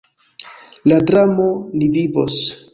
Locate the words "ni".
1.77-1.93